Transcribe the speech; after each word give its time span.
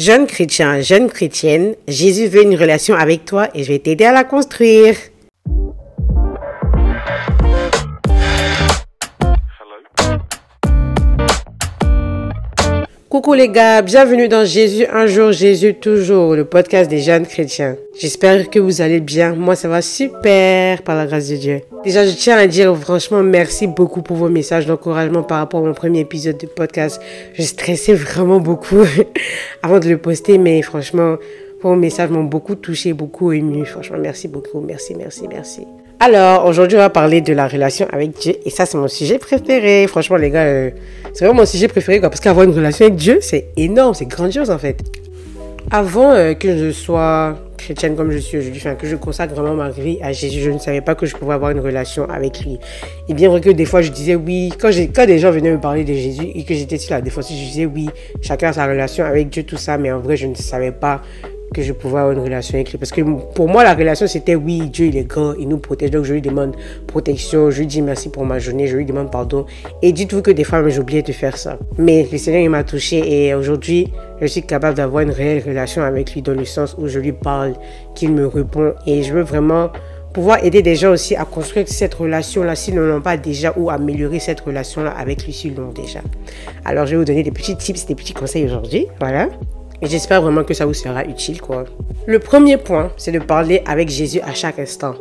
Jeune 0.00 0.26
chrétien, 0.26 0.80
jeune 0.80 1.10
chrétienne, 1.10 1.74
Jésus 1.86 2.26
veut 2.26 2.40
une 2.40 2.56
relation 2.56 2.94
avec 2.94 3.26
toi 3.26 3.48
et 3.54 3.64
je 3.64 3.68
vais 3.70 3.80
t'aider 3.80 4.06
à 4.06 4.12
la 4.12 4.24
construire. 4.24 4.96
Coucou 13.20 13.34
les 13.34 13.50
gars, 13.50 13.82
bienvenue 13.82 14.28
dans 14.28 14.46
Jésus 14.46 14.86
un 14.90 15.04
jour, 15.04 15.30
Jésus 15.30 15.74
toujours, 15.74 16.34
le 16.34 16.46
podcast 16.46 16.88
des 16.88 17.00
jeunes 17.00 17.26
chrétiens. 17.26 17.76
J'espère 17.98 18.48
que 18.48 18.58
vous 18.58 18.80
allez 18.80 19.00
bien. 19.00 19.34
Moi, 19.34 19.56
ça 19.56 19.68
va 19.68 19.82
super 19.82 20.80
par 20.80 20.96
la 20.96 21.04
grâce 21.04 21.28
de 21.28 21.36
Dieu. 21.36 21.60
Déjà, 21.84 22.06
je 22.06 22.12
tiens 22.12 22.38
à 22.38 22.46
dire 22.46 22.74
franchement 22.78 23.22
merci 23.22 23.66
beaucoup 23.66 24.00
pour 24.00 24.16
vos 24.16 24.30
messages 24.30 24.64
d'encouragement 24.64 25.22
par 25.22 25.36
rapport 25.36 25.60
à 25.60 25.66
mon 25.66 25.74
premier 25.74 26.00
épisode 26.00 26.38
de 26.38 26.46
podcast. 26.46 26.98
Je 27.34 27.42
stressais 27.42 27.92
vraiment 27.92 28.40
beaucoup 28.40 28.86
avant 29.62 29.80
de 29.80 29.90
le 29.90 29.98
poster, 29.98 30.38
mais 30.38 30.62
franchement, 30.62 31.16
vos 31.60 31.76
messages 31.76 32.08
m'ont 32.08 32.24
beaucoup 32.24 32.54
touché, 32.54 32.94
beaucoup 32.94 33.32
ému. 33.32 33.66
Franchement, 33.66 33.98
merci 34.00 34.28
beaucoup. 34.28 34.60
Merci, 34.62 34.94
merci, 34.94 35.28
merci. 35.28 35.66
Alors, 36.02 36.46
aujourd'hui, 36.46 36.78
on 36.78 36.80
va 36.80 36.88
parler 36.88 37.20
de 37.20 37.34
la 37.34 37.46
relation 37.46 37.86
avec 37.92 38.18
Dieu. 38.18 38.32
Et 38.46 38.48
ça, 38.48 38.64
c'est 38.64 38.78
mon 38.78 38.88
sujet 38.88 39.18
préféré. 39.18 39.86
Franchement, 39.86 40.16
les 40.16 40.30
gars, 40.30 40.44
euh, 40.44 40.70
c'est 41.12 41.26
vraiment 41.26 41.40
mon 41.40 41.46
sujet 41.46 41.68
préféré. 41.68 42.00
Quoi, 42.00 42.08
parce 42.08 42.20
qu'avoir 42.20 42.46
une 42.46 42.54
relation 42.54 42.86
avec 42.86 42.96
Dieu, 42.96 43.18
c'est 43.20 43.48
énorme, 43.58 43.92
c'est 43.92 44.06
grandiose 44.06 44.50
en 44.50 44.56
fait. 44.56 44.78
Avant 45.70 46.12
euh, 46.12 46.32
que 46.32 46.56
je 46.56 46.70
sois 46.70 47.36
chrétienne 47.58 47.96
comme 47.96 48.10
je 48.12 48.16
suis 48.16 48.38
aujourd'hui, 48.38 48.62
que 48.78 48.86
je 48.86 48.96
consacre 48.96 49.34
vraiment 49.34 49.54
ma 49.54 49.68
vie 49.68 49.98
à 50.00 50.12
Jésus, 50.12 50.40
je 50.40 50.50
ne 50.50 50.58
savais 50.58 50.80
pas 50.80 50.94
que 50.94 51.04
je 51.04 51.14
pouvais 51.14 51.34
avoir 51.34 51.50
une 51.50 51.60
relation 51.60 52.08
avec 52.08 52.46
lui. 52.46 52.58
Et 53.10 53.12
bien 53.12 53.28
vrai 53.28 53.42
que 53.42 53.50
des 53.50 53.66
fois, 53.66 53.82
je 53.82 53.90
disais 53.90 54.14
oui. 54.14 54.54
Quand, 54.58 54.70
quand 54.94 55.04
des 55.04 55.18
gens 55.18 55.30
venaient 55.30 55.52
me 55.52 55.60
parler 55.60 55.84
de 55.84 55.92
Jésus 55.92 56.28
et 56.34 56.44
que 56.44 56.54
j'étais 56.54 56.78
sur 56.78 56.94
la 56.94 57.02
défense, 57.02 57.28
je 57.28 57.34
disais 57.34 57.66
oui, 57.66 57.90
chacun 58.22 58.48
a 58.48 58.52
sa 58.54 58.66
relation 58.66 59.04
avec 59.04 59.28
Dieu, 59.28 59.42
tout 59.42 59.58
ça. 59.58 59.76
Mais 59.76 59.92
en 59.92 59.98
vrai, 60.00 60.16
je 60.16 60.26
ne 60.26 60.34
savais 60.34 60.72
pas 60.72 61.02
que 61.60 61.66
je 61.66 61.72
pouvais 61.72 61.98
avoir 61.98 62.12
une 62.12 62.22
relation 62.22 62.54
avec 62.54 62.70
lui. 62.70 62.78
Parce 62.78 62.90
que 62.90 63.02
pour 63.02 63.48
moi, 63.48 63.62
la 63.64 63.74
relation, 63.74 64.06
c'était 64.06 64.34
oui, 64.34 64.68
Dieu, 64.70 64.86
il 64.86 64.96
est 64.96 65.04
grand, 65.04 65.34
il 65.34 65.48
nous 65.48 65.58
protège. 65.58 65.90
Donc, 65.90 66.04
je 66.04 66.14
lui 66.14 66.22
demande 66.22 66.56
protection, 66.86 67.50
je 67.50 67.60
lui 67.60 67.66
dis 67.66 67.82
merci 67.82 68.08
pour 68.08 68.24
ma 68.24 68.38
journée, 68.38 68.66
je 68.66 68.76
lui 68.76 68.84
demande 68.84 69.10
pardon. 69.10 69.46
Et 69.82 69.92
dites-vous 69.92 70.22
que 70.22 70.30
des 70.30 70.44
fois, 70.44 70.60
oublié 70.78 71.02
de 71.02 71.12
faire 71.12 71.36
ça. 71.36 71.58
Mais 71.78 72.06
le 72.10 72.18
Seigneur, 72.18 72.42
il 72.42 72.50
m'a 72.50 72.64
touché 72.64 73.26
et 73.26 73.34
aujourd'hui, 73.34 73.92
je 74.20 74.26
suis 74.26 74.42
capable 74.42 74.76
d'avoir 74.76 75.02
une 75.02 75.10
réelle 75.10 75.42
relation 75.46 75.82
avec 75.82 76.14
lui 76.14 76.22
dans 76.22 76.32
le 76.32 76.44
sens 76.44 76.76
où 76.78 76.88
je 76.88 76.98
lui 76.98 77.12
parle, 77.12 77.54
qu'il 77.94 78.12
me 78.12 78.26
répond. 78.26 78.74
Et 78.86 79.02
je 79.02 79.12
veux 79.12 79.22
vraiment 79.22 79.70
pouvoir 80.12 80.44
aider 80.44 80.62
des 80.62 80.74
gens 80.74 80.90
aussi 80.90 81.14
à 81.14 81.24
construire 81.24 81.68
cette 81.68 81.94
relation-là 81.94 82.56
s'ils 82.56 82.74
ne 82.74 82.80
l'ont 82.80 83.00
pas 83.00 83.16
déjà 83.16 83.52
ou 83.56 83.70
améliorer 83.70 84.18
cette 84.18 84.40
relation-là 84.40 84.90
avec 84.90 85.24
lui 85.24 85.32
s'ils 85.32 85.54
l'ont 85.54 85.72
déjà. 85.72 86.00
Alors, 86.64 86.86
je 86.86 86.92
vais 86.92 86.96
vous 86.96 87.04
donner 87.04 87.22
des 87.22 87.30
petits 87.30 87.56
tips, 87.56 87.86
des 87.86 87.94
petits 87.94 88.14
conseils 88.14 88.44
aujourd'hui. 88.44 88.86
Voilà. 88.98 89.28
Et 89.82 89.86
j'espère 89.86 90.20
vraiment 90.20 90.44
que 90.44 90.54
ça 90.54 90.66
vous 90.66 90.74
sera 90.74 91.04
utile, 91.04 91.40
quoi. 91.40 91.64
Le 92.06 92.18
premier 92.18 92.56
point, 92.56 92.90
c'est 92.96 93.12
de 93.12 93.18
parler 93.18 93.62
avec 93.66 93.88
Jésus 93.88 94.20
à 94.20 94.34
chaque 94.34 94.58
instant. 94.58 94.94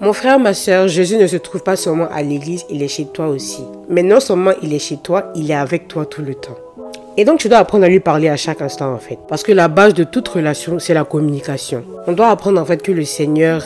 Mon 0.00 0.12
frère, 0.12 0.38
ma 0.38 0.54
soeur, 0.54 0.88
Jésus 0.88 1.16
ne 1.16 1.26
se 1.26 1.36
trouve 1.36 1.62
pas 1.62 1.76
seulement 1.76 2.08
à 2.10 2.22
l'église, 2.22 2.64
il 2.70 2.82
est 2.82 2.88
chez 2.88 3.04
toi 3.04 3.28
aussi. 3.28 3.62
Mais 3.88 4.02
non 4.02 4.18
seulement 4.18 4.52
il 4.62 4.72
est 4.72 4.78
chez 4.78 4.96
toi, 4.96 5.30
il 5.34 5.50
est 5.50 5.54
avec 5.54 5.88
toi 5.88 6.06
tout 6.06 6.22
le 6.22 6.34
temps. 6.34 6.56
Et 7.16 7.24
donc 7.24 7.38
tu 7.38 7.48
dois 7.48 7.58
apprendre 7.58 7.84
à 7.84 7.88
lui 7.88 8.00
parler 8.00 8.28
à 8.28 8.36
chaque 8.36 8.62
instant 8.62 8.94
en 8.94 8.98
fait. 8.98 9.18
Parce 9.28 9.42
que 9.42 9.52
la 9.52 9.68
base 9.68 9.92
de 9.92 10.04
toute 10.04 10.26
relation, 10.26 10.78
c'est 10.78 10.94
la 10.94 11.04
communication. 11.04 11.84
On 12.06 12.12
doit 12.12 12.28
apprendre 12.28 12.60
en 12.60 12.64
fait 12.64 12.82
que 12.82 12.92
le 12.92 13.04
Seigneur, 13.04 13.62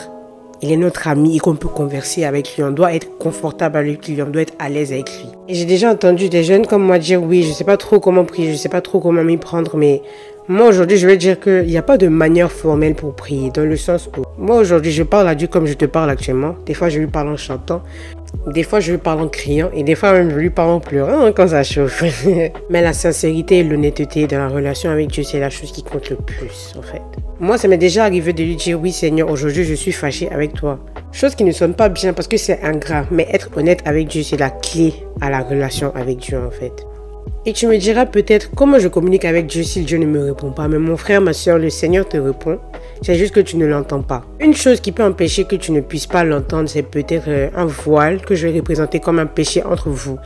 il 0.61 0.71
est 0.71 0.77
notre 0.77 1.07
ami 1.07 1.37
et 1.37 1.39
qu'on 1.39 1.55
peut 1.55 1.69
converser 1.69 2.25
avec 2.25 2.55
lui. 2.55 2.63
On 2.63 2.71
doit 2.71 2.93
être 2.93 3.17
confortable 3.17 3.77
avec 3.77 4.05
lui, 4.07 4.21
on 4.21 4.29
doit 4.29 4.41
être 4.41 4.55
à 4.59 4.67
l'aise 4.67 4.91
avec 4.91 5.09
lui. 5.09 5.29
Et 5.47 5.53
j'ai 5.53 5.65
déjà 5.65 5.89
entendu 5.89 6.27
des 6.27 6.43
jeunes 6.43 6.67
comme 6.67 6.83
moi 6.83 6.99
dire 6.99 7.23
oui, 7.23 7.43
je 7.43 7.53
sais 7.53 7.63
pas 7.63 7.77
trop 7.77 8.01
comment 8.01 8.25
prier, 8.25 8.51
je 8.51 8.57
sais 8.57 8.67
pas 8.67 8.81
trop 8.81 8.99
comment 8.99 9.23
m'y 9.23 9.37
prendre, 9.37 9.77
mais 9.77 10.01
moi, 10.47 10.67
aujourd'hui, 10.67 10.97
je 10.97 11.07
vais 11.07 11.17
dire 11.17 11.39
qu'il 11.39 11.65
n'y 11.65 11.77
a 11.77 11.81
pas 11.81 11.97
de 11.97 12.07
manière 12.07 12.51
formelle 12.51 12.93
pour 12.93 13.15
prier, 13.15 13.49
dans 13.49 13.65
le 13.65 13.75
sens 13.75 14.07
où, 14.15 14.21
moi, 14.37 14.57
aujourd'hui, 14.57 14.91
je 14.91 15.01
parle 15.01 15.27
à 15.27 15.33
Dieu 15.33 15.47
comme 15.47 15.65
je 15.65 15.73
te 15.73 15.85
parle 15.85 16.11
actuellement. 16.11 16.55
Des 16.67 16.75
fois, 16.75 16.89
je 16.89 16.99
lui 16.99 17.07
parle 17.07 17.29
en 17.29 17.37
chantant. 17.37 17.81
Des 18.45 18.61
fois, 18.61 18.79
je 18.79 18.91
lui 18.91 18.99
parle 18.99 19.21
en 19.21 19.27
criant. 19.27 19.71
Et 19.73 19.81
des 19.81 19.95
fois, 19.95 20.13
même, 20.13 20.29
je 20.29 20.35
lui 20.35 20.51
parle 20.51 20.69
en 20.69 20.79
pleurant 20.79 21.25
hein, 21.25 21.31
quand 21.31 21.47
ça 21.47 21.63
chauffe. 21.63 22.03
Mais 22.69 22.81
la 22.83 22.93
sincérité 22.93 23.59
et 23.59 23.63
l'honnêteté 23.63 24.27
dans 24.27 24.37
la 24.37 24.47
relation 24.47 24.91
avec 24.91 25.07
Dieu, 25.07 25.23
c'est 25.23 25.39
la 25.39 25.49
chose 25.49 25.71
qui 25.71 25.81
compte 25.81 26.11
le 26.11 26.17
plus, 26.17 26.75
en 26.77 26.83
fait. 26.83 27.01
Moi, 27.39 27.57
ça 27.57 27.67
m'est 27.67 27.79
déjà 27.79 28.03
arrivé 28.03 28.31
de 28.31 28.43
lui 28.43 28.55
dire, 28.55 28.79
oui, 28.79 28.91
Seigneur, 28.91 29.31
aujourd'hui, 29.31 29.63
je 29.63 29.73
suis 29.73 29.93
fâché 29.93 30.29
avec 30.29 30.53
toi. 30.53 30.79
Chose 31.11 31.33
qui 31.33 31.43
ne 31.43 31.51
sonne 31.53 31.73
pas 31.73 31.89
bien 31.89 32.13
parce 32.13 32.27
que 32.27 32.37
c'est 32.37 32.61
ingrat. 32.61 33.05
Mais 33.09 33.27
être 33.31 33.49
honnête 33.57 33.81
avec 33.85 34.09
Dieu, 34.09 34.21
c'est 34.21 34.37
la 34.37 34.51
clé 34.51 34.93
à 35.21 35.31
la 35.31 35.39
relation 35.39 35.91
avec 35.95 36.17
Dieu, 36.17 36.37
en 36.37 36.51
fait. 36.51 36.85
Et 37.45 37.53
tu 37.53 37.67
me 37.67 37.77
diras 37.77 38.05
peut-être 38.05 38.49
comment 38.55 38.79
je 38.79 38.87
communique 38.87 39.25
avec 39.25 39.45
Dieu 39.47 39.63
si 39.63 39.81
Dieu 39.81 39.97
ne 39.99 40.05
me 40.05 40.23
répond 40.23 40.51
pas. 40.51 40.67
Mais 40.67 40.79
mon 40.79 40.97
frère, 40.97 41.21
ma 41.21 41.33
soeur, 41.33 41.59
le 41.59 41.69
Seigneur 41.69 42.07
te 42.07 42.17
répond. 42.17 42.59
C'est 43.01 43.15
juste 43.15 43.35
que 43.35 43.39
tu 43.39 43.57
ne 43.57 43.65
l'entends 43.65 44.01
pas. 44.01 44.23
Une 44.39 44.55
chose 44.55 44.79
qui 44.79 44.91
peut 44.91 45.03
empêcher 45.03 45.43
que 45.43 45.55
tu 45.55 45.71
ne 45.71 45.81
puisses 45.81 46.07
pas 46.07 46.23
l'entendre, 46.23 46.69
c'est 46.69 46.83
peut-être 46.83 47.27
euh, 47.27 47.49
un 47.55 47.65
voile 47.65 48.21
que 48.21 48.33
je 48.33 48.47
vais 48.47 48.59
représenter 48.59 48.99
comme 48.99 49.19
un 49.19 49.25
péché 49.25 49.63
entre 49.63 49.89
vous. 49.89 50.17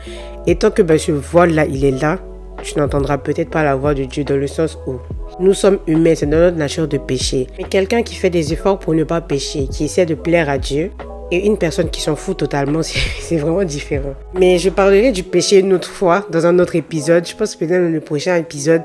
Et 0.46 0.54
tant 0.54 0.70
que 0.70 0.82
ben, 0.82 0.98
ce 0.98 1.12
voile-là, 1.12 1.66
il 1.66 1.84
est 1.84 2.00
là, 2.00 2.18
tu 2.62 2.78
n'entendras 2.78 3.18
peut-être 3.18 3.50
pas 3.50 3.64
la 3.64 3.74
voix 3.74 3.94
de 3.94 4.04
Dieu 4.04 4.24
dans 4.24 4.36
le 4.36 4.46
sens 4.46 4.78
où 4.86 4.94
nous 5.38 5.54
sommes 5.54 5.78
humains, 5.86 6.14
c'est 6.14 6.26
dans 6.26 6.38
notre 6.38 6.56
nature 6.56 6.88
de 6.88 6.98
pécher. 6.98 7.46
Mais 7.58 7.64
quelqu'un 7.64 8.02
qui 8.02 8.14
fait 8.14 8.30
des 8.30 8.52
efforts 8.52 8.78
pour 8.78 8.94
ne 8.94 9.04
pas 9.04 9.20
pécher, 9.20 9.66
qui 9.68 9.84
essaie 9.84 10.06
de 10.06 10.14
plaire 10.14 10.48
à 10.48 10.58
Dieu, 10.58 10.90
et 11.30 11.46
une 11.46 11.56
personne 11.56 11.90
qui 11.90 12.00
s'en 12.00 12.16
fout 12.16 12.36
totalement, 12.36 12.80
c'est 13.20 13.36
vraiment 13.36 13.64
différent. 13.64 14.14
Mais 14.34 14.58
je 14.58 14.70
parlerai 14.70 15.12
du 15.12 15.22
péché 15.22 15.58
une 15.58 15.72
autre 15.72 15.90
fois, 15.90 16.26
dans 16.30 16.46
un 16.46 16.58
autre 16.58 16.76
épisode. 16.76 17.26
Je 17.26 17.34
pense 17.34 17.56
peut-être 17.56 17.82
dans 17.82 17.92
le 17.92 18.00
prochain 18.00 18.36
épisode. 18.36 18.82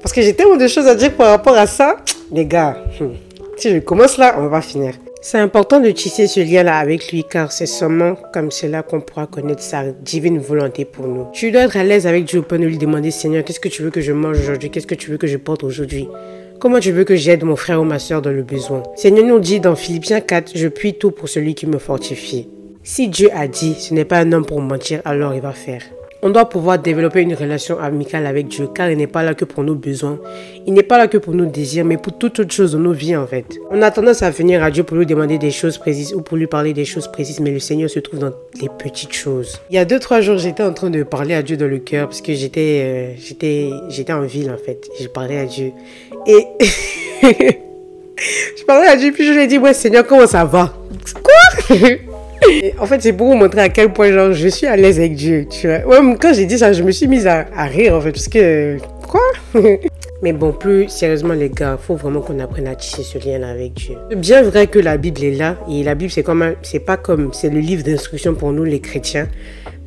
Parce 0.00 0.12
que 0.12 0.22
j'ai 0.22 0.34
tellement 0.34 0.56
de 0.56 0.68
choses 0.68 0.86
à 0.86 0.94
dire 0.94 1.12
par 1.12 1.28
rapport 1.28 1.56
à 1.56 1.66
ça. 1.66 1.96
Les 2.32 2.46
gars, 2.46 2.76
hmm, 3.00 3.12
si 3.56 3.70
je 3.70 3.78
commence 3.78 4.18
là, 4.18 4.36
on 4.38 4.48
va 4.48 4.60
finir. 4.60 4.94
C'est 5.24 5.38
important 5.38 5.78
de 5.78 5.88
tisser 5.92 6.26
ce 6.26 6.40
lien-là 6.40 6.78
avec 6.78 7.12
lui 7.12 7.22
car 7.22 7.52
c'est 7.52 7.66
seulement 7.66 8.16
comme 8.32 8.50
cela 8.50 8.82
qu'on 8.82 9.00
pourra 9.00 9.28
connaître 9.28 9.62
sa 9.62 9.84
divine 9.84 10.40
volonté 10.40 10.84
pour 10.84 11.06
nous. 11.06 11.28
Tu 11.32 11.52
dois 11.52 11.62
être 11.62 11.76
à 11.76 11.84
l'aise 11.84 12.08
avec 12.08 12.24
Dieu 12.24 12.42
de 12.42 12.56
lui 12.56 12.76
demander 12.76 13.12
Seigneur, 13.12 13.44
qu'est-ce 13.44 13.60
que 13.60 13.68
tu 13.68 13.82
veux 13.82 13.90
que 13.90 14.00
je 14.00 14.10
mange 14.10 14.40
aujourd'hui? 14.40 14.68
Qu'est-ce 14.68 14.88
que 14.88 14.96
tu 14.96 15.12
veux 15.12 15.18
que 15.18 15.28
je 15.28 15.36
porte 15.36 15.62
aujourd'hui? 15.62 16.08
Comment 16.62 16.78
tu 16.78 16.92
veux 16.92 17.02
que 17.02 17.16
j'aide 17.16 17.42
mon 17.42 17.56
frère 17.56 17.80
ou 17.80 17.84
ma 17.84 17.98
soeur 17.98 18.22
dans 18.22 18.30
le 18.30 18.44
besoin? 18.44 18.84
Seigneur 18.94 19.26
nous 19.26 19.40
dit 19.40 19.58
dans 19.58 19.74
Philippiens 19.74 20.20
4, 20.20 20.52
je 20.54 20.68
puis 20.68 20.94
tout 20.94 21.10
pour 21.10 21.28
celui 21.28 21.56
qui 21.56 21.66
me 21.66 21.78
fortifie. 21.78 22.46
Si 22.84 23.08
Dieu 23.08 23.30
a 23.34 23.48
dit, 23.48 23.74
ce 23.74 23.92
n'est 23.92 24.04
pas 24.04 24.20
un 24.20 24.30
homme 24.30 24.46
pour 24.46 24.60
mentir, 24.60 25.02
alors 25.04 25.34
il 25.34 25.40
va 25.40 25.50
faire. 25.50 25.82
On 26.24 26.30
doit 26.30 26.48
pouvoir 26.48 26.78
développer 26.78 27.20
une 27.22 27.34
relation 27.34 27.80
amicale 27.80 28.26
avec 28.26 28.46
Dieu 28.46 28.68
car 28.72 28.88
il 28.88 28.96
n'est 28.96 29.08
pas 29.08 29.24
là 29.24 29.34
que 29.34 29.44
pour 29.44 29.64
nos 29.64 29.74
besoins. 29.74 30.20
Il 30.68 30.72
n'est 30.72 30.84
pas 30.84 30.96
là 30.96 31.08
que 31.08 31.18
pour 31.18 31.34
nos 31.34 31.46
désirs, 31.46 31.84
mais 31.84 31.96
pour 31.96 32.16
toutes 32.16 32.38
autres 32.38 32.54
choses 32.54 32.72
dans 32.72 32.78
nos 32.78 32.92
vies 32.92 33.16
en 33.16 33.26
fait. 33.26 33.44
On 33.72 33.82
a 33.82 33.90
tendance 33.90 34.22
à 34.22 34.30
venir 34.30 34.62
à 34.62 34.70
Dieu 34.70 34.84
pour 34.84 34.96
lui 34.96 35.04
demander 35.04 35.36
des 35.38 35.50
choses 35.50 35.78
précises 35.78 36.14
ou 36.14 36.22
pour 36.22 36.36
lui 36.36 36.46
parler 36.46 36.74
des 36.74 36.84
choses 36.84 37.10
précises, 37.10 37.40
mais 37.40 37.50
le 37.50 37.58
Seigneur 37.58 37.90
se 37.90 37.98
trouve 37.98 38.20
dans 38.20 38.30
les 38.60 38.68
petites 38.78 39.12
choses. 39.12 39.60
Il 39.68 39.74
y 39.74 39.78
a 39.78 39.84
deux, 39.84 39.98
trois 39.98 40.20
jours, 40.20 40.38
j'étais 40.38 40.62
en 40.62 40.72
train 40.72 40.90
de 40.90 41.02
parler 41.02 41.34
à 41.34 41.42
Dieu 41.42 41.56
dans 41.56 41.66
le 41.66 41.78
cœur 41.78 42.06
parce 42.06 42.22
que 42.22 42.34
j'étais, 42.34 43.16
euh, 43.18 43.70
j'étais 43.88 44.12
en 44.12 44.22
ville 44.22 44.52
en 44.52 44.58
fait. 44.64 44.88
Je 45.00 45.08
parlais 45.08 45.38
à 45.38 45.46
Dieu. 45.46 45.72
Et 46.28 46.46
je 48.56 48.64
parlais 48.64 48.86
à 48.86 48.94
Dieu, 48.94 49.10
puis 49.10 49.26
je 49.26 49.32
lui 49.32 49.42
ai 49.42 49.46
dit, 49.48 49.58
ouais 49.58 49.74
Seigneur, 49.74 50.06
comment 50.06 50.28
ça 50.28 50.44
va 50.44 50.72
Quoi? 51.20 51.76
En 52.78 52.86
fait, 52.86 53.02
c'est 53.02 53.12
pour 53.12 53.28
vous 53.28 53.36
montrer 53.36 53.60
à 53.60 53.68
quel 53.68 53.92
point 53.92 54.12
genre, 54.12 54.32
je 54.32 54.48
suis 54.48 54.66
à 54.66 54.76
l'aise 54.76 54.98
avec 54.98 55.14
Dieu. 55.14 55.46
Tu 55.48 55.68
vois. 55.68 55.86
Ouais, 55.86 56.16
quand 56.20 56.32
j'ai 56.34 56.46
dit 56.46 56.58
ça, 56.58 56.72
je 56.72 56.82
me 56.82 56.90
suis 56.90 57.06
mise 57.06 57.26
à, 57.26 57.44
rire 57.66 57.94
en 57.94 58.00
fait. 58.00 58.12
Parce 58.12 58.28
que. 58.28 58.78
Quoi? 59.08 59.20
Mais 60.22 60.32
bon, 60.32 60.52
plus 60.52 60.88
sérieusement, 60.88 61.34
les 61.34 61.50
gars, 61.50 61.76
faut 61.80 61.96
vraiment 61.96 62.20
qu'on 62.20 62.38
apprenne 62.38 62.68
à 62.68 62.76
tisser 62.76 63.02
ce 63.02 63.18
lien 63.18 63.42
avec 63.42 63.74
Dieu. 63.74 63.96
C'est 64.08 64.20
bien 64.20 64.42
vrai 64.42 64.68
que 64.68 64.78
la 64.78 64.96
Bible 64.96 65.24
est 65.24 65.32
là. 65.32 65.56
Et 65.68 65.82
la 65.82 65.96
Bible, 65.96 66.12
c'est 66.12 66.22
comme 66.22 66.54
c'est 66.62 66.78
pas 66.78 66.96
comme. 66.96 67.30
C'est 67.32 67.50
le 67.50 67.58
livre 67.58 67.82
d'instruction 67.82 68.34
pour 68.34 68.52
nous, 68.52 68.64
les 68.64 68.80
chrétiens. 68.80 69.28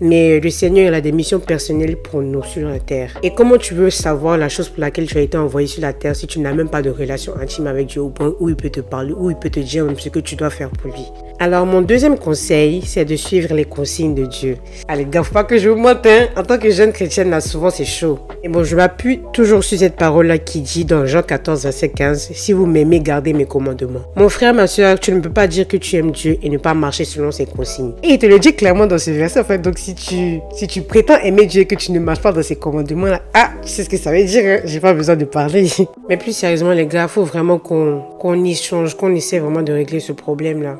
Mais 0.01 0.39
le 0.39 0.49
Seigneur, 0.49 0.87
il 0.87 0.93
a 0.93 1.01
des 1.01 1.11
missions 1.11 1.39
personnelles 1.39 1.95
pour 1.97 2.21
nous 2.21 2.43
sur 2.43 2.67
la 2.67 2.79
terre. 2.79 3.17
Et 3.23 3.33
comment 3.33 3.57
tu 3.57 3.73
veux 3.73 3.89
savoir 3.89 4.37
la 4.37 4.49
chose 4.49 4.69
pour 4.69 4.81
laquelle 4.81 5.07
tu 5.07 5.17
as 5.17 5.21
été 5.21 5.37
envoyé 5.37 5.67
sur 5.67 5.81
la 5.81 5.93
terre 5.93 6.15
si 6.15 6.27
tu 6.27 6.39
n'as 6.39 6.53
même 6.53 6.69
pas 6.69 6.81
de 6.81 6.89
relation 6.89 7.33
intime 7.39 7.67
avec 7.67 7.87
Dieu 7.87 8.01
au 8.01 8.09
point 8.09 8.33
où 8.39 8.49
il 8.49 8.55
peut 8.55 8.69
te 8.69 8.81
parler, 8.81 9.13
où 9.17 9.29
il 9.29 9.37
peut 9.37 9.49
te 9.49 9.59
dire 9.59 9.87
ce 9.97 10.09
que 10.09 10.19
tu 10.19 10.35
dois 10.35 10.49
faire 10.49 10.69
pour 10.69 10.91
lui? 10.91 11.05
Alors, 11.37 11.65
mon 11.65 11.81
deuxième 11.81 12.17
conseil, 12.17 12.81
c'est 12.85 13.03
de 13.03 13.17
suivre 13.17 13.53
les 13.53 13.65
consignes 13.65 14.15
de 14.15 14.25
Dieu. 14.25 14.57
Allez, 14.87 15.05
gaffe 15.05 15.33
pas 15.33 15.43
que 15.43 15.57
je 15.57 15.67
vous 15.67 15.75
monte, 15.75 16.05
hein. 16.05 16.27
En 16.37 16.43
tant 16.43 16.57
que 16.57 16.69
jeune 16.69 16.93
chrétienne, 16.93 17.29
là, 17.29 17.41
souvent, 17.41 17.69
c'est 17.69 17.83
chaud. 17.83 18.19
Et 18.41 18.47
bon, 18.47 18.63
je 18.63 18.73
m'appuie 18.75 19.19
toujours 19.33 19.61
sur 19.61 19.77
cette 19.77 19.97
parole-là 19.97 20.37
qui 20.37 20.61
dit 20.61 20.85
dans 20.85 21.05
Jean 21.05 21.23
14, 21.23 21.63
verset 21.63 21.89
15, 21.89 22.31
Si 22.33 22.53
vous 22.53 22.65
m'aimez, 22.65 23.01
gardez 23.01 23.33
mes 23.33 23.45
commandements. 23.45 24.03
Mon 24.15 24.29
frère, 24.29 24.53
ma 24.53 24.65
soeur, 24.65 24.97
tu 24.97 25.11
ne 25.11 25.19
peux 25.19 25.29
pas 25.29 25.47
dire 25.47 25.67
que 25.67 25.75
tu 25.75 25.97
aimes 25.97 26.11
Dieu 26.11 26.37
et 26.41 26.49
ne 26.49 26.57
pas 26.57 26.73
marcher 26.73 27.03
selon 27.03 27.31
ses 27.31 27.45
consignes. 27.45 27.91
Et 28.01 28.11
il 28.11 28.17
te 28.17 28.25
le 28.27 28.39
dit 28.39 28.55
clairement 28.55 28.87
dans 28.87 28.97
ce 28.97 29.11
verset, 29.11 29.41
en 29.41 29.43
fait. 29.43 29.57
Donc, 29.57 29.77
si 29.85 29.93
tu, 29.93 30.39
si 30.55 30.67
tu 30.67 30.81
prétends 30.81 31.17
aimer 31.19 31.45
Dieu 31.45 31.61
et 31.61 31.65
que 31.65 31.75
tu 31.75 31.91
ne 31.91 31.99
marches 31.99 32.21
pas 32.21 32.31
dans 32.31 32.41
ses 32.41 32.55
commandements, 32.55 33.05
là, 33.05 33.21
ah, 33.35 33.51
tu 33.61 33.69
sais 33.69 33.83
ce 33.83 33.89
que 33.89 33.97
ça 33.97 34.11
veut 34.11 34.23
dire, 34.23 34.43
hein? 34.43 34.61
J'ai 34.65 34.79
pas 34.79 34.93
besoin 34.95 35.15
de 35.15 35.25
parler. 35.25 35.69
Mais 36.09 36.17
plus 36.17 36.35
sérieusement, 36.35 36.71
les 36.71 36.87
gars, 36.87 37.07
faut 37.07 37.23
vraiment 37.23 37.59
qu'on 37.59 38.01
qu'on 38.19 38.43
y 38.43 38.55
change, 38.55 38.95
qu'on 38.95 39.13
essaie 39.13 39.37
vraiment 39.37 39.61
de 39.61 39.71
régler 39.71 39.99
ce 39.99 40.11
problème-là. 40.11 40.79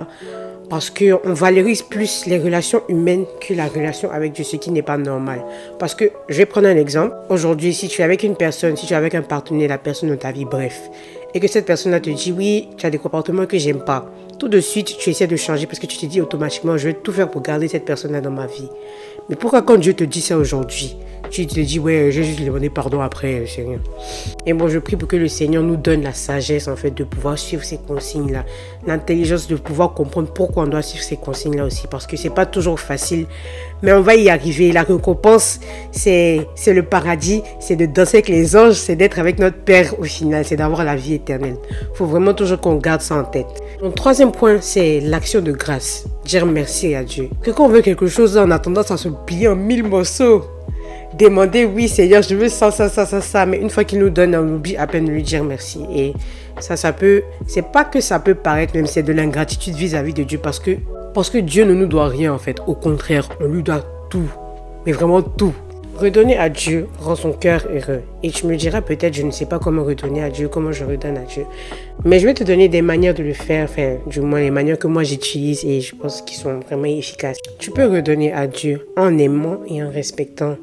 parce 0.68 0.90
qu'on 0.90 1.34
valorise 1.34 1.84
plus 1.84 2.26
les 2.26 2.40
relations 2.40 2.82
humaines 2.90 3.26
que 3.40 3.54
la 3.54 3.68
relation 3.68 4.10
avec 4.10 4.34
Dieu, 4.34 4.44
ce 4.44 4.56
qui 4.56 4.72
n'est 4.72 4.82
pas 4.82 4.98
normal. 4.98 5.46
Parce 5.78 5.94
que, 5.94 6.06
je 6.28 6.38
vais 6.38 6.48
prendre 6.48 6.68
un 6.68 6.76
exemple. 6.76 7.14
Aujourd'hui, 7.30 7.76
si 7.76 7.88
tu 7.88 8.02
es 8.02 8.04
avec 8.04 8.24
une 8.24 8.36
personne, 8.36 8.76
si 8.76 8.88
tu 8.88 8.94
es 8.94 8.96
avec 8.96 9.14
un 9.14 9.22
partenaire, 9.22 9.70
la 9.70 9.78
personne 9.78 10.10
de 10.10 10.16
ta 10.16 10.32
vie, 10.32 10.46
bref, 10.46 10.90
et 11.36 11.40
que 11.40 11.48
cette 11.48 11.66
personne-là 11.66 12.00
te 12.00 12.10
dit, 12.10 12.34
oui, 12.36 12.70
tu 12.78 12.88
as 12.88 12.90
des 12.90 12.98
comportements 12.98 13.46
que 13.46 13.60
j'aime 13.60 13.84
pas, 13.84 14.10
tout 14.38 14.48
de 14.48 14.60
suite, 14.60 14.98
tu 14.98 15.10
essaies 15.10 15.28
de 15.28 15.36
changer 15.36 15.66
parce 15.66 15.80
que 15.80 15.86
tu 15.86 15.98
te 15.98 16.06
dis 16.06 16.22
automatiquement, 16.22 16.78
je 16.78 16.90
vais 16.90 16.94
tout 16.94 17.12
faire 17.12 17.30
pour 17.30 17.42
garder 17.42 17.68
cette 17.68 17.86
personne-là 17.86 18.22
dans 18.22 18.32
ma 18.32 18.48
vie. 18.48 18.70
Mais 19.30 19.36
pourquoi 19.36 19.62
quand 19.62 19.78
Dieu 19.78 19.94
te 19.94 20.04
dit 20.04 20.22
ça 20.22 20.38
aujourd'hui, 20.38 20.96
tu 21.32 21.48
te 21.48 21.60
dis, 21.60 21.80
ouais, 21.80 22.10
j'ai 22.12 22.24
juste 22.24 22.42
demandé 22.42 22.70
pardon 22.70 23.02
après, 23.02 23.46
c'est 23.48 23.64
rien. 23.64 23.80
Et 24.46 24.54
bon, 24.54 24.68
je 24.68 24.80
prie 24.80 24.96
pour 24.96 25.08
que 25.08 25.16
le 25.16 25.28
Seigneur 25.28 25.64
nous 25.64 25.76
donne 25.76 26.04
la 26.04 26.14
sagesse, 26.14 26.68
en 26.68 26.76
fait, 26.76 26.92
de 26.92 27.04
pouvoir 27.04 27.38
suivre 27.38 27.64
ces 27.64 27.78
consignes-là. 27.78 28.46
L'intelligence 28.86 29.48
de 29.48 29.56
pouvoir 29.56 29.94
comprendre 29.94 30.32
pourquoi 30.32 30.64
on 30.64 30.68
doit 30.68 30.82
suivre 30.82 31.04
ces 31.04 31.18
consignes-là 31.18 31.66
aussi. 31.66 31.88
Parce 31.88 32.06
que 32.06 32.16
c'est 32.16 32.30
pas 32.30 32.46
toujours 32.46 32.80
facile. 32.80 33.26
Mais 33.82 33.94
on 33.94 34.02
va 34.02 34.16
y 34.16 34.30
arriver. 34.30 34.72
La 34.72 34.84
récompense, 34.84 35.60
c'est, 35.92 36.48
le 36.68 36.84
paradis, 36.84 37.42
c'est 37.60 37.76
de 37.76 37.86
danser 37.86 38.18
avec 38.18 38.30
les 38.30 38.56
anges, 38.56 38.76
c'est 38.76 38.96
d'être 38.96 39.20
avec 39.20 39.40
notre 39.40 39.58
Père 39.58 40.00
au 40.00 40.04
final, 40.04 40.46
c'est 40.46 40.56
d'avoir 40.56 40.84
la 40.84 40.96
vie 40.96 41.16
éternelle. 41.16 41.58
Il 41.70 41.98
faut 41.98 42.06
vraiment 42.06 42.34
toujours 42.34 42.60
qu'on 42.60 42.76
garde 42.76 43.02
ça 43.02 43.16
en 43.16 43.24
tête. 43.24 43.62
Mon 43.82 43.92
troisième 43.92 44.32
point, 44.32 44.58
c'est 44.62 45.00
l'action 45.00 45.42
de 45.42 45.52
grâce. 45.52 46.06
Dire 46.26 46.46
merci 46.46 46.96
à 46.96 47.04
Dieu. 47.04 47.30
Que 47.42 47.52
quand 47.52 47.66
on 47.66 47.70
veut 47.70 47.82
quelque 47.82 48.08
chose, 48.08 48.38
on 48.38 48.52
a 48.52 48.60
tendance 48.60 48.92
à 48.92 48.98
se 48.98 49.10
plier 49.10 49.48
en 49.48 49.56
mille 49.56 49.84
morceaux 49.84 50.44
demander, 51.18 51.66
oui 51.66 51.88
Seigneur, 51.88 52.22
je 52.22 52.36
veux 52.36 52.50
ça, 52.50 52.72
ça, 52.72 52.90
ça, 52.90 53.06
ça, 53.06 53.22
ça, 53.22 53.46
mais 53.46 53.58
une 53.58 53.70
fois 53.70 53.84
qu'il 53.84 54.00
nous 54.00 54.10
donne, 54.10 54.36
on 54.36 54.56
oublie 54.56 54.78
à 54.78 54.88
peine 54.88 55.06
de 55.06 55.12
lui 55.12 55.24
dire 55.24 55.44
merci. 55.44 55.86
Et 55.94 56.14
ça, 56.60 56.78
ça 56.78 56.94
peut, 56.94 57.24
c'est 57.48 57.72
pas 57.72 57.84
que 57.84 58.02
ça 58.02 58.20
peut 58.20 58.36
paraître, 58.36 58.76
même 58.76 58.88
c'est 58.88 59.04
de 59.04 59.14
l'ingratitude 59.14 59.76
vis-à-vis 59.76 60.14
de 60.14 60.24
Dieu, 60.24 60.38
parce 60.38 60.60
que, 60.60 60.72
parce 61.14 61.30
que 61.30 61.38
Dieu 61.38 61.66
ne 61.66 61.74
nous 61.74 61.88
doit 61.88 62.08
rien 62.08 62.34
en 62.34 62.38
fait. 62.38 62.58
Au 62.68 62.76
contraire, 62.76 63.30
on 63.42 63.46
lui 63.46 63.64
doit 63.64 63.84
tout, 64.10 64.30
mais 64.86 64.92
vraiment 64.92 65.22
tout. 65.22 65.54
Redonner 65.98 66.38
à 66.38 66.50
Dieu 66.50 66.88
rend 67.00 67.16
son 67.16 67.32
cœur 67.32 67.66
heureux. 67.74 68.02
Et 68.22 68.30
tu 68.30 68.48
me 68.48 68.58
diras 68.58 68.82
peut-être, 68.82 69.14
je 69.14 69.22
ne 69.22 69.32
sais 69.32 69.46
pas 69.46 69.60
comment 69.60 69.82
redonner 69.86 70.22
à 70.22 70.30
Dieu, 70.30 70.50
comment 70.50 70.74
je 70.74 70.84
redonne 70.84 71.16
à 71.16 71.22
Dieu. 71.22 71.46
Mais 72.04 72.20
je 72.20 72.26
vais 72.28 72.34
te 72.34 72.44
donner 72.44 72.68
des 72.68 72.82
manières 72.82 73.14
de 73.14 73.24
le 73.24 73.32
faire, 73.32 73.64
enfin, 73.64 73.96
du 74.06 74.20
moins 74.20 74.42
les 74.42 74.52
manières 74.52 74.78
que 74.78 74.88
moi 74.88 75.04
j'utilise 75.04 75.64
et 75.64 75.80
je 75.80 75.96
pense 75.96 76.22
qu'ils 76.22 76.38
sont 76.38 76.60
vraiment 76.60 76.84
efficaces. 76.84 77.38
Tu 77.60 77.72
peux 77.72 77.86
redonner 77.86 78.34
à 78.34 78.46
Dieu 78.46 78.90
en 78.98 79.18
aimant 79.18 79.60
et 79.70 79.82
en 79.82 79.90
respectant 79.90 80.58